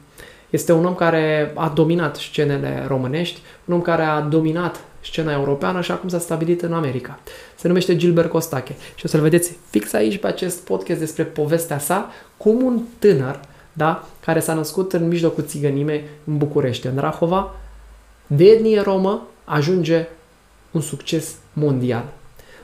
Este 0.50 0.72
un 0.72 0.84
om 0.84 0.94
care 0.94 1.52
a 1.54 1.68
dominat 1.68 2.16
scenele 2.16 2.84
românești, 2.86 3.40
un 3.64 3.74
om 3.74 3.80
care 3.82 4.02
a 4.02 4.20
dominat 4.20 4.84
scena 5.00 5.32
europeană 5.32 5.80
și 5.80 5.90
acum 5.90 6.08
s-a 6.08 6.18
stabilit 6.18 6.62
în 6.62 6.72
America. 6.72 7.18
Se 7.56 7.68
numește 7.68 7.96
Gilbert 7.96 8.30
Costache 8.30 8.76
și 8.94 9.04
o 9.04 9.08
să-l 9.08 9.20
vedeți 9.20 9.58
fix 9.70 9.92
aici 9.92 10.18
pe 10.18 10.26
acest 10.26 10.64
podcast 10.64 10.98
despre 10.98 11.22
povestea 11.22 11.78
sa, 11.78 12.12
cum 12.36 12.62
un 12.64 12.80
tânăr, 12.98 13.40
da, 13.72 14.08
care 14.24 14.40
s-a 14.40 14.54
născut 14.54 14.92
în 14.92 15.08
mijlocul 15.08 15.44
țigănime 15.44 16.04
în 16.24 16.36
București, 16.36 16.86
în 16.86 16.96
Rahova, 16.96 17.54
de 18.26 18.44
etnie 18.44 18.80
romă 18.80 19.26
ajunge 19.46 20.06
un 20.70 20.80
succes 20.80 21.34
mondial. 21.52 22.04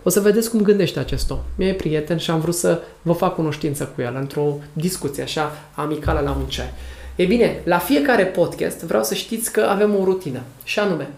O 0.02 0.10
să 0.10 0.20
vedeți 0.20 0.50
cum 0.50 0.62
gândește 0.62 0.98
acest 0.98 1.30
om. 1.30 1.38
Mi-e 1.56 1.74
prieten 1.74 2.18
și 2.18 2.30
am 2.30 2.40
vrut 2.40 2.54
să 2.54 2.82
vă 3.02 3.12
fac 3.12 3.34
cunoștință 3.34 3.92
cu 3.94 4.00
el 4.00 4.16
într-o 4.16 4.58
discuție 4.72 5.22
așa 5.22 5.52
amicală 5.74 6.20
la 6.20 6.30
un 6.30 6.44
ceai. 6.46 6.72
E 7.16 7.24
bine, 7.24 7.60
la 7.64 7.78
fiecare 7.78 8.24
podcast 8.24 8.80
vreau 8.80 9.02
să 9.02 9.14
știți 9.14 9.52
că 9.52 9.60
avem 9.60 9.94
o 9.94 10.04
rutină 10.04 10.40
și 10.64 10.78
anume, 10.78 11.08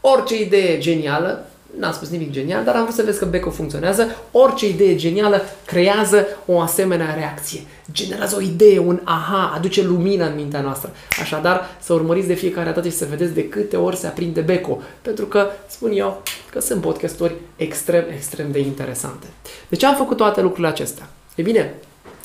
orice 0.00 0.42
idee 0.42 0.78
genială 0.78 1.46
N-am 1.78 1.92
spus 1.92 2.08
nimic 2.08 2.30
genial, 2.30 2.64
dar 2.64 2.74
am 2.74 2.82
vrut 2.82 2.94
să 2.94 3.02
vezi 3.02 3.18
că 3.18 3.24
Beco 3.24 3.50
funcționează. 3.50 4.06
Orice 4.30 4.68
idee 4.68 4.96
genială 4.96 5.42
creează 5.66 6.26
o 6.46 6.60
asemenea 6.60 7.14
reacție. 7.14 7.60
Generează 7.92 8.36
o 8.36 8.40
idee, 8.40 8.78
un 8.78 9.00
aha, 9.04 9.52
aduce 9.54 9.82
lumină 9.82 10.26
în 10.26 10.34
mintea 10.34 10.60
noastră. 10.60 10.92
Așadar, 11.20 11.76
să 11.80 11.92
urmăriți 11.92 12.26
de 12.26 12.34
fiecare 12.34 12.70
dată 12.70 12.88
și 12.88 12.96
să 12.96 13.06
vedeți 13.10 13.32
de 13.32 13.48
câte 13.48 13.76
ori 13.76 13.96
se 13.96 14.06
aprinde 14.06 14.40
Beco. 14.40 14.78
Pentru 15.02 15.26
că, 15.26 15.46
spun 15.66 15.90
eu, 15.94 16.22
că 16.50 16.60
sunt 16.60 16.80
podcasturi 16.80 17.34
extrem, 17.56 18.04
extrem 18.14 18.50
de 18.50 18.58
interesante. 18.58 19.26
De 19.68 19.76
ce 19.76 19.86
am 19.86 19.96
făcut 19.96 20.16
toate 20.16 20.40
lucrurile 20.40 20.68
acestea? 20.68 21.08
E 21.34 21.42
bine, 21.42 21.74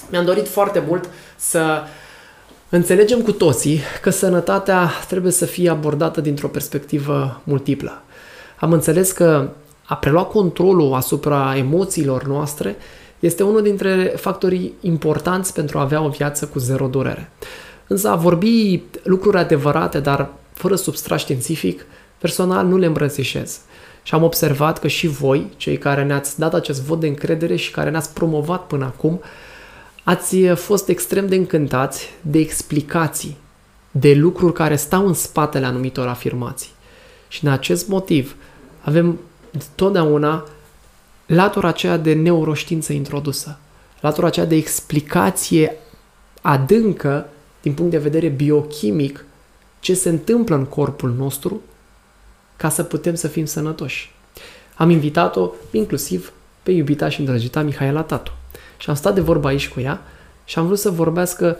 mi-am 0.09 0.25
dorit 0.25 0.47
foarte 0.47 0.83
mult 0.87 1.09
să 1.35 1.83
Înțelegem 2.69 3.21
cu 3.21 3.31
toții 3.31 3.79
că 4.01 4.09
sănătatea 4.09 4.89
trebuie 5.07 5.31
să 5.31 5.45
fie 5.45 5.69
abordată 5.69 6.21
dintr-o 6.21 6.47
perspectivă 6.47 7.41
multiplă. 7.43 8.01
Am 8.59 8.71
înțeles 8.71 9.11
că 9.11 9.49
a 9.83 9.95
prelua 9.95 10.23
controlul 10.23 10.93
asupra 10.93 11.57
emoțiilor 11.57 12.23
noastre 12.23 12.75
este 13.19 13.43
unul 13.43 13.61
dintre 13.61 14.13
factorii 14.15 14.73
importanți 14.81 15.53
pentru 15.53 15.77
a 15.77 15.81
avea 15.81 16.01
o 16.01 16.09
viață 16.09 16.45
cu 16.45 16.59
zero 16.59 16.87
durere. 16.87 17.31
Însă 17.87 18.09
a 18.09 18.15
vorbi 18.15 18.81
lucruri 19.03 19.37
adevărate, 19.37 19.99
dar 19.99 20.29
fără 20.53 20.75
substrat 20.75 21.19
științific, 21.19 21.85
personal 22.17 22.65
nu 22.65 22.77
le 22.77 22.85
îmbrățișez. 22.85 23.59
Și 24.03 24.13
am 24.13 24.23
observat 24.23 24.79
că 24.79 24.87
și 24.87 25.07
voi, 25.07 25.47
cei 25.57 25.77
care 25.77 26.03
ne-ați 26.03 26.39
dat 26.39 26.53
acest 26.53 26.81
vot 26.81 26.99
de 26.99 27.07
încredere 27.07 27.55
și 27.55 27.71
care 27.71 27.89
ne-ați 27.89 28.13
promovat 28.13 28.67
până 28.67 28.85
acum, 28.85 29.21
ați 30.03 30.37
fost 30.45 30.89
extrem 30.89 31.27
de 31.27 31.35
încântați 31.35 32.09
de 32.21 32.39
explicații, 32.39 33.37
de 33.91 34.13
lucruri 34.13 34.53
care 34.53 34.75
stau 34.75 35.07
în 35.07 35.13
spatele 35.13 35.65
anumitor 35.65 36.07
afirmații. 36.07 36.71
Și 37.27 37.45
în 37.45 37.51
acest 37.51 37.87
motiv 37.87 38.35
avem 38.87 39.19
totdeauna 39.75 40.45
latura 41.25 41.67
aceea 41.67 41.97
de 41.97 42.13
neuroștiință 42.13 42.93
introdusă, 42.93 43.59
latura 43.99 44.27
aceea 44.27 44.45
de 44.45 44.55
explicație 44.55 45.75
adâncă 46.41 47.29
din 47.61 47.73
punct 47.73 47.91
de 47.91 47.97
vedere 47.97 48.27
biochimic 48.27 49.25
ce 49.79 49.93
se 49.93 50.09
întâmplă 50.09 50.55
în 50.55 50.65
corpul 50.65 51.13
nostru 51.17 51.61
ca 52.55 52.69
să 52.69 52.83
putem 52.83 53.15
să 53.15 53.27
fim 53.27 53.45
sănătoși. 53.45 54.13
Am 54.75 54.89
invitat-o 54.89 55.51
inclusiv 55.71 56.33
pe 56.63 56.71
iubita 56.71 57.09
și 57.09 57.19
îndrăgita 57.19 57.61
Mihaela 57.61 58.01
Tatu. 58.01 58.31
Și 58.77 58.89
am 58.89 58.95
stat 58.95 59.13
de 59.13 59.21
vorba 59.21 59.47
aici 59.47 59.69
cu 59.69 59.79
ea 59.79 60.01
și 60.45 60.59
am 60.59 60.65
vrut 60.65 60.79
să 60.79 60.89
vorbească 60.89 61.57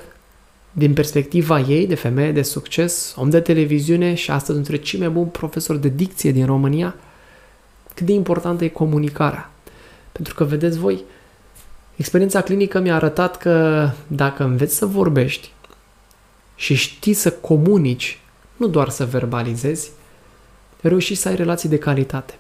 din 0.71 0.93
perspectiva 0.93 1.59
ei 1.59 1.87
de 1.87 1.95
femeie 1.95 2.31
de 2.31 2.41
succes, 2.41 3.13
om 3.17 3.29
de 3.29 3.39
televiziune 3.39 4.13
și 4.13 4.31
astăzi 4.31 4.57
între 4.57 4.77
cei 4.77 4.99
mai 4.99 5.09
buni 5.09 5.29
profesori 5.29 5.81
de 5.81 5.87
dicție 5.87 6.31
din 6.31 6.45
România, 6.45 6.95
cât 7.97 8.05
de 8.05 8.13
importantă 8.13 8.63
e 8.63 8.67
comunicarea. 8.67 9.51
Pentru 10.11 10.33
că, 10.33 10.43
vedeți 10.43 10.77
voi, 10.77 11.03
experiența 11.95 12.41
clinică 12.41 12.79
mi-a 12.79 12.95
arătat 12.95 13.37
că 13.37 13.89
dacă 14.07 14.43
înveți 14.43 14.75
să 14.75 14.85
vorbești 14.85 15.51
și 16.55 16.73
știi 16.73 17.13
să 17.13 17.31
comunici, 17.31 18.19
nu 18.55 18.67
doar 18.67 18.89
să 18.89 19.05
verbalizezi, 19.05 19.89
reușești 20.81 21.21
să 21.21 21.27
ai 21.27 21.35
relații 21.35 21.69
de 21.69 21.77
calitate. 21.77 22.33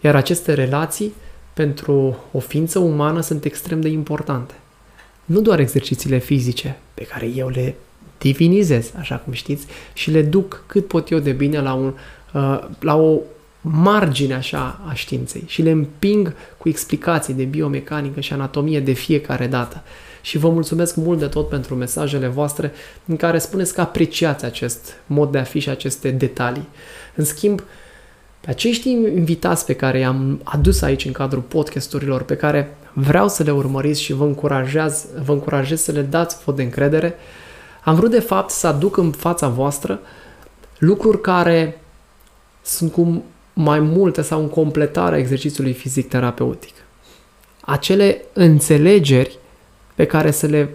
Iar 0.00 0.16
aceste 0.16 0.54
relații, 0.54 1.14
pentru 1.54 2.16
o 2.32 2.38
ființă 2.38 2.78
umană, 2.78 3.20
sunt 3.20 3.44
extrem 3.44 3.80
de 3.80 3.88
importante. 3.88 4.54
Nu 5.24 5.40
doar 5.40 5.58
exercițiile 5.58 6.18
fizice, 6.18 6.78
pe 6.94 7.04
care 7.04 7.26
eu 7.26 7.48
le 7.48 7.74
divinizez, 8.18 8.92
așa 8.98 9.16
cum 9.16 9.32
știți, 9.32 9.66
și 9.92 10.10
le 10.10 10.22
duc 10.22 10.64
cât 10.66 10.86
pot 10.86 11.10
eu 11.10 11.18
de 11.18 11.32
bine 11.32 11.60
la, 11.60 11.72
un, 11.72 11.94
uh, 12.34 12.68
la 12.78 12.96
o 12.96 13.18
margine 13.60 14.34
așa 14.34 14.80
a 14.88 14.92
științei 14.94 15.44
și 15.46 15.62
le 15.62 15.70
împing 15.70 16.34
cu 16.58 16.68
explicații 16.68 17.34
de 17.34 17.44
biomecanică 17.44 18.20
și 18.20 18.32
anatomie 18.32 18.80
de 18.80 18.92
fiecare 18.92 19.46
dată. 19.46 19.82
Și 20.22 20.38
vă 20.38 20.50
mulțumesc 20.50 20.96
mult 20.96 21.18
de 21.18 21.26
tot 21.26 21.48
pentru 21.48 21.74
mesajele 21.74 22.26
voastre 22.26 22.72
în 23.04 23.16
care 23.16 23.38
spuneți 23.38 23.74
că 23.74 23.80
apreciați 23.80 24.44
acest 24.44 24.94
mod 25.06 25.32
de 25.32 25.38
a 25.38 25.42
fi 25.42 25.58
și 25.58 25.68
aceste 25.68 26.10
detalii. 26.10 26.68
În 27.14 27.24
schimb, 27.24 27.62
pe 28.40 28.50
acești 28.50 28.90
invitați 28.90 29.64
pe 29.64 29.74
care 29.74 29.98
i-am 29.98 30.40
adus 30.44 30.82
aici 30.82 31.04
în 31.04 31.12
cadrul 31.12 31.42
podcasturilor, 31.42 32.22
pe 32.22 32.36
care 32.36 32.76
vreau 32.92 33.28
să 33.28 33.42
le 33.42 33.50
urmăriți 33.50 34.02
și 34.02 34.12
vă 34.12 34.24
încurajez, 34.24 35.06
vă 35.24 35.32
încurajez 35.32 35.82
să 35.82 35.92
le 35.92 36.02
dați 36.02 36.36
vot 36.44 36.56
de 36.56 36.62
încredere, 36.62 37.14
am 37.84 37.94
vrut 37.94 38.10
de 38.10 38.20
fapt 38.20 38.50
să 38.50 38.66
aduc 38.66 38.96
în 38.96 39.10
fața 39.10 39.48
voastră 39.48 40.00
lucruri 40.78 41.20
care 41.20 41.80
sunt 42.62 42.92
cu 42.92 43.22
mai 43.52 43.80
multe 43.80 44.22
sau 44.22 44.40
în 44.40 44.48
completarea 44.48 45.18
exercițiului 45.18 45.72
fizic 45.72 46.08
terapeutic. 46.08 46.74
Acele 47.60 48.24
înțelegeri 48.32 49.38
pe 49.94 50.06
care 50.06 50.30
să, 50.30 50.46
le, 50.46 50.70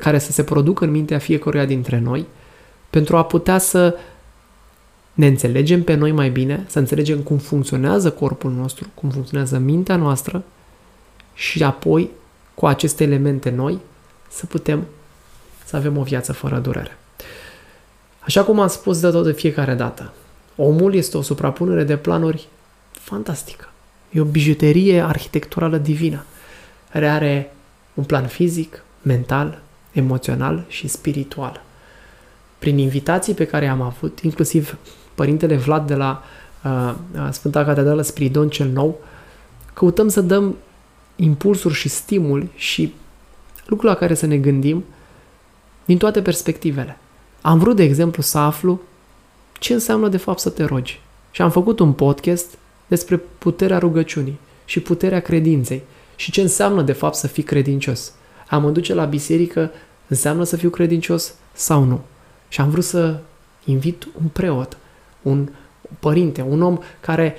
care 0.00 0.18
să 0.18 0.32
se 0.32 0.44
producă 0.44 0.84
în 0.84 0.90
mintea 0.90 1.18
fiecăruia 1.18 1.64
dintre 1.64 1.98
noi 1.98 2.26
pentru 2.90 3.16
a 3.16 3.24
putea 3.24 3.58
să 3.58 3.98
ne 5.12 5.26
înțelegem 5.26 5.82
pe 5.82 5.94
noi 5.94 6.12
mai 6.12 6.30
bine, 6.30 6.64
să 6.68 6.78
înțelegem 6.78 7.18
cum 7.18 7.38
funcționează 7.38 8.10
corpul 8.10 8.50
nostru, 8.50 8.88
cum 8.94 9.10
funcționează 9.10 9.58
mintea 9.58 9.96
noastră 9.96 10.44
și 11.34 11.64
apoi, 11.64 12.10
cu 12.54 12.66
aceste 12.66 13.04
elemente 13.04 13.50
noi, 13.50 13.78
să 14.28 14.46
putem 14.46 14.84
să 15.64 15.76
avem 15.76 15.96
o 15.96 16.02
viață 16.02 16.32
fără 16.32 16.58
durere. 16.58 16.98
Așa 18.20 18.44
cum 18.44 18.60
am 18.60 18.68
spus 18.68 19.00
de 19.00 19.10
tot 19.10 19.24
de 19.24 19.32
fiecare 19.32 19.74
dată, 19.74 20.12
omul 20.60 20.94
este 20.94 21.16
o 21.16 21.22
suprapunere 21.22 21.84
de 21.84 21.96
planuri 21.96 22.48
fantastică. 22.90 23.72
E 24.10 24.20
o 24.20 24.24
bijuterie 24.24 25.00
arhitecturală 25.00 25.76
divină, 25.76 26.24
care 26.92 27.08
are 27.08 27.52
un 27.94 28.04
plan 28.04 28.26
fizic, 28.26 28.82
mental, 29.02 29.62
emoțional 29.92 30.64
și 30.68 30.88
spiritual. 30.88 31.62
Prin 32.58 32.78
invitații 32.78 33.34
pe 33.34 33.44
care 33.44 33.66
am 33.66 33.80
avut, 33.80 34.20
inclusiv 34.20 34.76
Părintele 35.14 35.56
Vlad 35.56 35.86
de 35.86 35.94
la 35.94 36.22
uh, 36.64 36.94
Sfânta 37.30 37.64
Catedrală 37.64 38.02
Spiridon 38.02 38.48
cel 38.48 38.68
Nou, 38.68 39.00
căutăm 39.72 40.08
să 40.08 40.20
dăm 40.20 40.56
impulsuri 41.16 41.74
și 41.74 41.88
stimul 41.88 42.48
și 42.54 42.94
lucruri 43.66 43.92
la 43.92 43.98
care 43.98 44.14
să 44.14 44.26
ne 44.26 44.36
gândim 44.36 44.84
din 45.84 45.98
toate 45.98 46.22
perspectivele. 46.22 46.98
Am 47.40 47.58
vrut, 47.58 47.76
de 47.76 47.82
exemplu, 47.82 48.22
să 48.22 48.38
aflu 48.38 48.80
ce 49.58 49.72
înseamnă 49.72 50.08
de 50.08 50.16
fapt 50.16 50.38
să 50.38 50.50
te 50.50 50.64
rogi. 50.64 51.00
Și 51.30 51.42
am 51.42 51.50
făcut 51.50 51.78
un 51.78 51.92
podcast 51.92 52.46
despre 52.86 53.16
puterea 53.38 53.78
rugăciunii 53.78 54.38
și 54.64 54.80
puterea 54.80 55.20
credinței 55.20 55.82
și 56.16 56.30
ce 56.30 56.40
înseamnă 56.40 56.82
de 56.82 56.92
fapt 56.92 57.14
să 57.14 57.26
fii 57.26 57.42
credincios. 57.42 58.12
Am 58.48 58.62
mă 58.62 58.70
duce 58.70 58.94
la 58.94 59.04
biserică 59.04 59.70
înseamnă 60.06 60.44
să 60.44 60.56
fiu 60.56 60.70
credincios 60.70 61.34
sau 61.52 61.84
nu. 61.84 62.00
Și 62.48 62.60
am 62.60 62.70
vrut 62.70 62.84
să 62.84 63.18
invit 63.64 64.08
un 64.22 64.28
preot 64.32 64.76
un 65.22 65.48
părinte, 65.98 66.46
un 66.48 66.62
om 66.62 66.78
care 67.00 67.36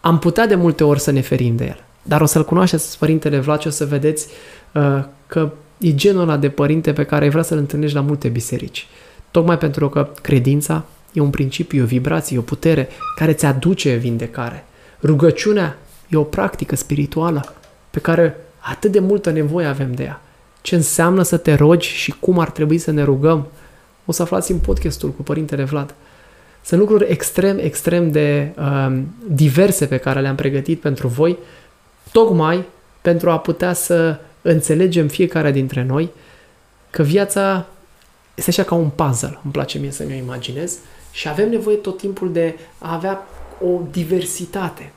am 0.00 0.18
putea 0.18 0.46
de 0.46 0.54
multe 0.54 0.84
ori 0.84 1.00
să 1.00 1.10
ne 1.10 1.20
ferim 1.20 1.56
de 1.56 1.64
el. 1.64 1.84
Dar 2.02 2.20
o 2.20 2.26
să-l 2.26 2.44
cunoașteți, 2.44 2.98
Părintele 2.98 3.38
Vlad, 3.38 3.60
și 3.60 3.66
o 3.66 3.70
să 3.70 3.86
vedeți 3.86 4.28
uh, 4.74 5.04
că 5.26 5.52
e 5.78 5.94
genul 5.94 6.22
ăla 6.22 6.36
de 6.36 6.48
părinte 6.48 6.92
pe 6.92 7.04
care 7.04 7.28
vrea 7.28 7.42
să-l 7.42 7.58
întâlnești 7.58 7.96
la 7.96 8.02
multe 8.02 8.28
biserici. 8.28 8.86
Tocmai 9.30 9.58
pentru 9.58 9.88
că 9.88 10.08
credința 10.22 10.84
e 11.12 11.20
un 11.20 11.30
principiu, 11.30 11.78
e 11.78 11.82
o 11.82 11.86
vibrație, 11.86 12.36
e 12.36 12.40
o 12.40 12.42
putere 12.42 12.88
care 13.16 13.32
ți 13.32 13.46
aduce 13.46 13.94
vindecare. 13.94 14.64
Rugăciunea 15.02 15.78
e 16.08 16.16
o 16.16 16.22
practică 16.22 16.76
spirituală 16.76 17.54
pe 17.90 17.98
care 17.98 18.36
atât 18.58 18.92
de 18.92 18.98
multă 18.98 19.30
nevoie 19.30 19.66
avem 19.66 19.94
de 19.94 20.02
ea. 20.02 20.20
Ce 20.62 20.74
înseamnă 20.74 21.22
să 21.22 21.36
te 21.36 21.54
rogi 21.54 21.88
și 21.88 22.14
cum 22.20 22.38
ar 22.38 22.50
trebui 22.50 22.78
să 22.78 22.90
ne 22.90 23.02
rugăm, 23.02 23.46
o 24.04 24.12
să 24.12 24.22
aflați 24.22 24.52
în 24.52 24.58
podcastul 24.58 25.10
cu 25.10 25.22
Părintele 25.22 25.64
Vlad. 25.64 25.94
Sunt 26.64 26.80
lucruri 26.80 27.10
extrem, 27.10 27.58
extrem 27.58 28.10
de 28.10 28.52
um, 28.58 29.14
diverse 29.28 29.86
pe 29.86 29.96
care 29.96 30.20
le-am 30.20 30.34
pregătit 30.34 30.80
pentru 30.80 31.08
voi, 31.08 31.38
tocmai 32.12 32.64
pentru 33.02 33.30
a 33.30 33.38
putea 33.38 33.72
să 33.72 34.18
înțelegem 34.42 35.08
fiecare 35.08 35.50
dintre 35.50 35.84
noi 35.84 36.10
că 36.90 37.02
viața 37.02 37.66
este 38.34 38.50
așa 38.50 38.62
ca 38.62 38.74
un 38.74 38.88
puzzle, 38.88 39.38
îmi 39.44 39.52
place 39.52 39.78
mie 39.78 39.90
să 39.90 40.04
mi-o 40.06 40.16
imaginez, 40.16 40.78
și 41.16 41.28
avem 41.28 41.50
nevoie 41.50 41.76
tot 41.76 41.98
timpul 41.98 42.32
de 42.32 42.58
a 42.78 42.94
avea 42.94 43.26
o 43.60 43.80
diversitate, 43.90 44.92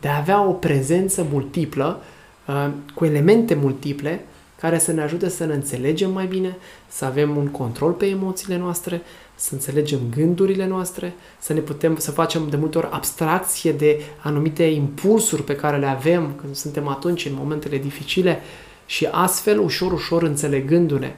de 0.00 0.08
a 0.08 0.16
avea 0.16 0.42
o 0.42 0.52
prezență 0.52 1.26
multiplă, 1.30 2.02
uh, 2.46 2.68
cu 2.94 3.04
elemente 3.04 3.54
multiple, 3.54 4.24
care 4.60 4.78
să 4.78 4.92
ne 4.92 5.02
ajute 5.02 5.28
să 5.28 5.44
ne 5.44 5.54
înțelegem 5.54 6.10
mai 6.12 6.26
bine, 6.26 6.56
să 6.88 7.04
avem 7.04 7.36
un 7.36 7.46
control 7.46 7.92
pe 7.92 8.06
emoțiile 8.06 8.56
noastre, 8.58 9.02
să 9.34 9.54
înțelegem 9.54 9.98
gândurile 10.16 10.66
noastre, 10.66 11.14
să 11.38 11.52
ne 11.52 11.60
putem 11.60 11.96
să 11.96 12.10
facem 12.10 12.48
de 12.48 12.56
multe 12.56 12.78
ori 12.78 12.88
abstracție 12.90 13.72
de 13.72 14.00
anumite 14.22 14.62
impulsuri 14.62 15.42
pe 15.42 15.56
care 15.56 15.78
le 15.78 15.86
avem 15.86 16.32
când 16.40 16.54
suntem 16.54 16.88
atunci 16.88 17.26
în 17.26 17.34
momentele 17.34 17.78
dificile 17.78 18.40
și 18.86 19.08
astfel, 19.10 19.58
ușor, 19.58 19.92
ușor 19.92 20.22
înțelegându-ne, 20.22 21.14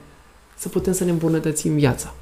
să 0.57 0.69
putem 0.69 0.93
să 0.93 1.05
ne 1.05 1.11
îmbunătățim 1.11 1.75
viața. 1.75 2.15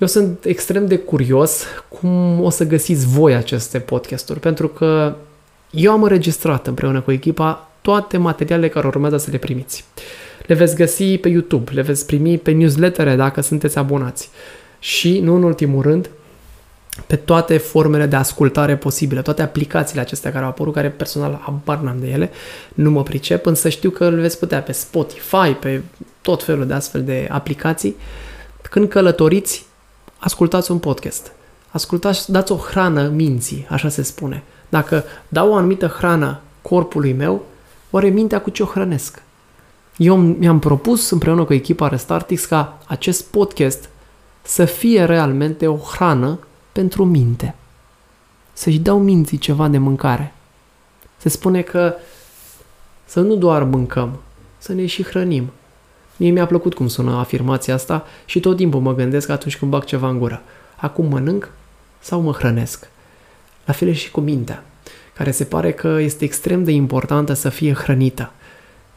Eu 0.00 0.06
sunt 0.06 0.44
extrem 0.44 0.86
de 0.86 0.98
curios 0.98 1.64
cum 1.88 2.40
o 2.40 2.50
să 2.50 2.64
găsiți 2.64 3.06
voi 3.06 3.34
aceste 3.34 3.78
podcasturi, 3.78 4.40
pentru 4.40 4.68
că 4.68 5.14
eu 5.70 5.92
am 5.92 6.02
înregistrat 6.02 6.66
împreună 6.66 7.00
cu 7.00 7.12
echipa 7.12 7.70
toate 7.80 8.16
materialele 8.16 8.68
care 8.68 8.86
urmează 8.86 9.16
să 9.16 9.30
le 9.30 9.38
primiți. 9.38 9.84
Le 10.46 10.54
veți 10.54 10.74
găsi 10.74 11.18
pe 11.18 11.28
YouTube, 11.28 11.70
le 11.72 11.82
veți 11.82 12.06
primi 12.06 12.38
pe 12.38 12.50
newslettere 12.50 13.16
dacă 13.16 13.40
sunteți 13.40 13.78
abonați. 13.78 14.30
Și, 14.78 15.20
nu 15.20 15.34
în 15.34 15.42
ultimul 15.42 15.82
rând, 15.82 16.10
pe 17.06 17.16
toate 17.16 17.56
formele 17.56 18.06
de 18.06 18.16
ascultare 18.16 18.76
posibile, 18.76 19.22
toate 19.22 19.42
aplicațiile 19.42 20.00
acestea 20.00 20.32
care 20.32 20.44
au 20.44 20.50
apărut, 20.50 20.74
care 20.74 20.88
personal 20.88 21.40
habar 21.42 21.78
n-am 21.78 21.96
de 22.00 22.06
ele, 22.06 22.30
nu 22.74 22.90
mă 22.90 23.02
pricep, 23.02 23.46
însă 23.46 23.68
știu 23.68 23.90
că 23.90 24.04
îl 24.04 24.20
veți 24.20 24.38
putea 24.38 24.62
pe 24.62 24.72
Spotify, 24.72 25.50
pe 25.60 25.82
tot 26.20 26.42
felul 26.42 26.66
de 26.66 26.72
astfel 26.72 27.04
de 27.04 27.28
aplicații. 27.30 27.96
Când 28.62 28.88
călătoriți, 28.88 29.68
ascultați 30.20 30.70
un 30.70 30.78
podcast. 30.78 31.32
Ascultați, 31.70 32.30
dați 32.30 32.52
o 32.52 32.56
hrană 32.56 33.08
minții, 33.08 33.66
așa 33.70 33.88
se 33.88 34.02
spune. 34.02 34.42
Dacă 34.68 35.04
dau 35.28 35.50
o 35.50 35.54
anumită 35.54 35.86
hrană 35.86 36.40
corpului 36.62 37.12
meu, 37.12 37.44
oare 37.90 38.08
mintea 38.08 38.40
cu 38.40 38.50
ce 38.50 38.62
o 38.62 38.66
hrănesc? 38.66 39.22
Eu 39.96 40.16
mi-am 40.16 40.58
propus 40.58 41.10
împreună 41.10 41.44
cu 41.44 41.52
echipa 41.52 41.88
Restartix 41.88 42.44
ca 42.44 42.78
acest 42.86 43.24
podcast 43.24 43.88
să 44.42 44.64
fie 44.64 45.04
realmente 45.04 45.66
o 45.66 45.76
hrană 45.76 46.38
pentru 46.72 47.04
minte. 47.04 47.54
Să-și 48.52 48.78
dau 48.78 48.98
minții 48.98 49.38
ceva 49.38 49.68
de 49.68 49.78
mâncare. 49.78 50.34
Se 51.16 51.28
spune 51.28 51.62
că 51.62 51.94
să 53.04 53.20
nu 53.20 53.34
doar 53.34 53.62
mâncăm, 53.62 54.20
să 54.58 54.72
ne 54.72 54.86
și 54.86 55.04
hrănim. 55.04 55.50
Mie 56.20 56.30
mi-a 56.30 56.46
plăcut 56.46 56.74
cum 56.74 56.88
sună 56.88 57.16
afirmația 57.16 57.74
asta 57.74 58.06
și 58.24 58.40
tot 58.40 58.56
timpul 58.56 58.80
mă 58.80 58.94
gândesc 58.94 59.28
atunci 59.28 59.56
când 59.56 59.70
bag 59.70 59.84
ceva 59.84 60.08
în 60.08 60.18
gură. 60.18 60.42
Acum 60.76 61.06
mănânc 61.06 61.50
sau 61.98 62.20
mă 62.20 62.32
hrănesc? 62.32 62.88
La 63.64 63.72
fel 63.72 63.92
și 63.92 64.10
cu 64.10 64.20
mintea, 64.20 64.64
care 65.14 65.30
se 65.30 65.44
pare 65.44 65.72
că 65.72 65.96
este 66.00 66.24
extrem 66.24 66.64
de 66.64 66.70
importantă 66.70 67.32
să 67.32 67.48
fie 67.48 67.72
hrănită. 67.72 68.32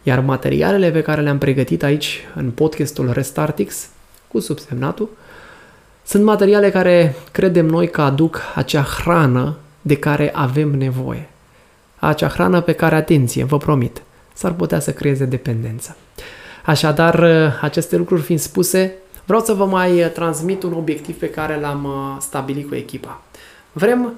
Iar 0.04 0.20
materialele 0.20 0.92
pe 0.92 1.02
care 1.02 1.22
le-am 1.22 1.38
pregătit 1.38 1.84
aici 1.84 2.20
în 2.36 2.52
podcastul 2.52 3.12
Restartix, 3.12 3.88
cu 4.28 4.40
subsemnatul, 4.40 5.10
sunt 6.06 6.24
materiale 6.24 6.70
care 6.70 7.16
credem 7.32 7.66
noi 7.66 7.90
că 7.90 8.02
aduc 8.02 8.42
acea 8.56 8.82
hrană 8.82 9.58
de 9.82 9.96
care 9.96 10.32
avem 10.34 10.70
nevoie. 10.70 11.30
Acea 11.96 12.28
hrană 12.28 12.62
pe 12.62 12.74
care, 12.74 12.96
atenție, 12.96 13.44
vă 13.44 13.58
promit, 13.58 14.02
s-ar 14.34 14.52
putea 14.52 14.80
să 14.80 14.92
creeze 14.94 15.26
dependență. 15.26 15.98
Așadar, 16.66 17.24
aceste 17.62 17.96
lucruri 17.96 18.22
fiind 18.22 18.42
spuse, 18.42 18.94
vreau 19.26 19.42
să 19.42 19.54
vă 19.54 19.66
mai 19.66 20.12
transmit 20.14 20.64
un 20.64 20.74
obiectiv 20.74 21.18
pe 21.18 21.30
care 21.30 21.60
l-am 21.60 21.84
uh, 21.84 22.18
stabilit 22.20 22.68
cu 22.68 22.76
echipa. 22.76 23.22
Vrem 23.72 24.14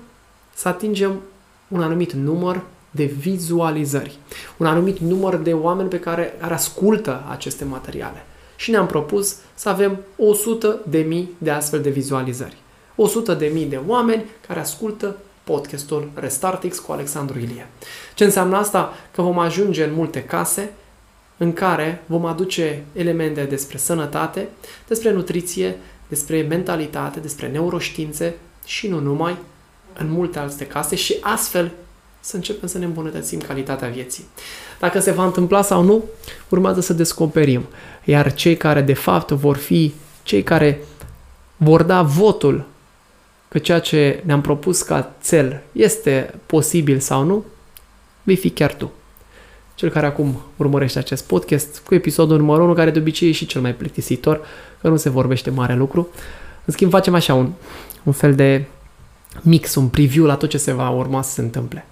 să 0.53 0.67
atingem 0.67 1.21
un 1.67 1.81
anumit 1.81 2.13
număr 2.13 2.61
de 2.91 3.05
vizualizări, 3.05 4.17
un 4.57 4.65
anumit 4.65 4.97
număr 4.99 5.35
de 5.35 5.53
oameni 5.53 5.89
pe 5.89 5.99
care, 5.99 6.37
care 6.39 6.53
ascultă 6.53 7.23
aceste 7.29 7.63
materiale 7.63 8.25
și 8.55 8.71
ne-am 8.71 8.85
propus 8.85 9.35
să 9.53 9.69
avem 9.69 9.99
100 10.17 10.79
de 10.89 10.99
mii 10.99 11.29
de 11.37 11.51
astfel 11.51 11.81
de 11.81 11.89
vizualizări. 11.89 12.57
100 12.95 13.33
de 13.33 13.51
mii 13.53 13.65
de 13.65 13.79
oameni 13.87 14.25
care 14.47 14.59
ascultă 14.59 15.15
podcastul 15.43 16.09
Restartix 16.13 16.79
cu 16.79 16.91
Alexandru 16.91 17.39
Ilie. 17.39 17.67
Ce 18.15 18.23
înseamnă 18.23 18.57
asta? 18.57 18.93
Că 19.11 19.21
vom 19.21 19.39
ajunge 19.39 19.83
în 19.83 19.93
multe 19.93 20.23
case 20.23 20.73
în 21.37 21.53
care 21.53 22.03
vom 22.05 22.25
aduce 22.25 22.83
elemente 22.93 23.43
despre 23.43 23.77
sănătate, 23.77 24.47
despre 24.87 25.11
nutriție, 25.11 25.75
despre 26.07 26.41
mentalitate, 26.41 27.19
despre 27.19 27.47
neuroștiințe 27.47 28.35
și 28.65 28.87
nu 28.87 28.99
numai, 28.99 29.37
în 29.97 30.11
multe 30.11 30.39
alte 30.39 30.67
case 30.67 30.95
și 30.95 31.17
astfel 31.21 31.71
să 32.19 32.35
începem 32.35 32.67
să 32.67 32.77
ne 32.77 32.85
îmbunătățim 32.85 33.39
calitatea 33.39 33.87
vieții. 33.87 34.25
Dacă 34.79 34.99
se 34.99 35.11
va 35.11 35.25
întâmpla 35.25 35.61
sau 35.61 35.83
nu, 35.83 36.03
urmează 36.49 36.81
să 36.81 36.93
descoperim. 36.93 37.65
Iar 38.03 38.33
cei 38.33 38.57
care 38.57 38.81
de 38.81 38.93
fapt 38.93 39.31
vor 39.31 39.57
fi 39.57 39.93
cei 40.23 40.43
care 40.43 40.79
vor 41.57 41.83
da 41.83 42.01
votul 42.01 42.65
că 43.47 43.57
ceea 43.57 43.79
ce 43.79 44.21
ne-am 44.25 44.41
propus 44.41 44.81
ca 44.81 45.13
cel 45.23 45.61
este 45.71 46.33
posibil 46.45 46.99
sau 46.99 47.23
nu, 47.23 47.45
vei 48.23 48.35
fi 48.35 48.49
chiar 48.49 48.73
tu. 48.73 48.91
Cel 49.75 49.89
care 49.89 50.05
acum 50.05 50.41
urmărește 50.57 50.99
acest 50.99 51.27
podcast 51.27 51.81
cu 51.85 51.93
episodul 51.93 52.37
numărul 52.37 52.65
1, 52.65 52.73
care 52.73 52.91
de 52.91 52.99
obicei 52.99 53.29
e 53.29 53.31
și 53.31 53.45
cel 53.45 53.61
mai 53.61 53.73
plictisitor, 53.73 54.41
că 54.81 54.87
nu 54.87 54.95
se 54.95 55.09
vorbește 55.09 55.49
mare 55.49 55.75
lucru. 55.75 56.07
În 56.65 56.73
schimb, 56.73 56.91
facem 56.91 57.13
așa 57.13 57.33
un, 57.33 57.51
un 58.03 58.13
fel 58.13 58.35
de 58.35 58.65
mix, 59.41 59.75
un 59.75 59.87
preview 59.87 60.25
la 60.25 60.35
tot 60.35 60.49
ce 60.49 60.57
se 60.57 60.73
va 60.73 60.89
urma 60.89 61.21
să 61.21 61.31
se 61.31 61.41
întâmple. 61.41 61.85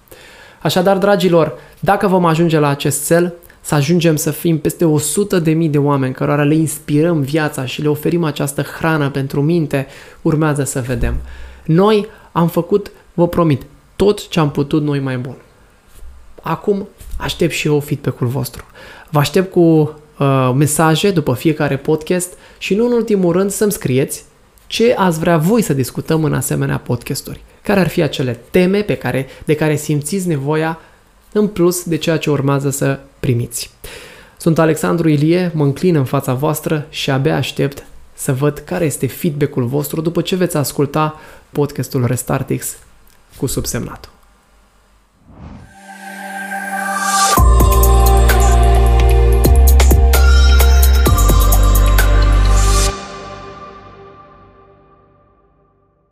Așadar, 0.62 0.98
dragilor, 0.98 1.58
dacă 1.80 2.06
vom 2.06 2.24
ajunge 2.24 2.58
la 2.58 2.68
acest 2.68 3.06
cel, 3.06 3.34
să 3.60 3.74
ajungem 3.74 4.16
să 4.16 4.30
fim 4.30 4.58
peste 4.58 4.84
100 4.84 5.38
de 5.38 5.52
mii 5.52 5.68
de 5.68 5.78
oameni 5.78 6.14
cărora 6.14 6.44
le 6.44 6.54
inspirăm 6.54 7.20
viața 7.20 7.64
și 7.66 7.82
le 7.82 7.88
oferim 7.88 8.24
această 8.24 8.62
hrană 8.62 9.10
pentru 9.10 9.42
minte, 9.42 9.86
urmează 10.22 10.64
să 10.64 10.80
vedem. 10.80 11.14
Noi 11.64 12.06
am 12.32 12.48
făcut, 12.48 12.90
vă 13.14 13.28
promit, 13.28 13.62
tot 13.96 14.28
ce 14.28 14.40
am 14.40 14.50
putut 14.50 14.82
noi 14.82 15.00
mai 15.00 15.18
bun. 15.18 15.36
Acum 16.42 16.88
aștept 17.18 17.52
și 17.52 17.66
eu 17.66 17.80
feedback-ul 17.80 18.26
vostru. 18.26 18.64
Vă 19.10 19.18
aștept 19.18 19.52
cu 19.52 19.60
uh, 19.60 20.52
mesaje 20.54 21.10
după 21.10 21.34
fiecare 21.34 21.76
podcast 21.76 22.32
și 22.58 22.74
nu 22.74 22.86
în 22.86 22.92
ultimul 22.92 23.32
rând 23.32 23.50
să-mi 23.50 23.72
scrieți 23.72 24.24
ce 24.66 24.94
ați 24.98 25.18
vrea 25.18 25.36
voi 25.36 25.62
să 25.62 25.72
discutăm 25.72 26.24
în 26.24 26.34
asemenea 26.34 26.78
podcasturi. 26.78 27.40
Care 27.62 27.80
ar 27.80 27.88
fi 27.88 28.02
acele 28.02 28.40
teme 28.50 28.82
pe 28.82 28.96
care, 28.96 29.26
de 29.44 29.54
care 29.54 29.76
simțiți 29.76 30.28
nevoia 30.28 30.78
în 31.32 31.48
plus 31.48 31.84
de 31.84 31.96
ceea 31.96 32.16
ce 32.16 32.30
urmează 32.30 32.70
să 32.70 32.98
primiți. 33.20 33.70
Sunt 34.36 34.58
Alexandru 34.58 35.08
Ilie, 35.08 35.50
mă 35.54 35.64
înclin 35.64 35.96
în 35.96 36.04
fața 36.04 36.34
voastră 36.34 36.86
și 36.88 37.10
abia 37.10 37.36
aștept 37.36 37.86
să 38.14 38.32
văd 38.32 38.58
care 38.58 38.84
este 38.84 39.06
feedback-ul 39.06 39.64
vostru 39.64 40.00
după 40.00 40.20
ce 40.20 40.36
veți 40.36 40.56
asculta 40.56 41.20
podcastul 41.52 42.06
Restartix 42.06 42.76
cu 43.36 43.46
subsemnatul. 43.46 44.13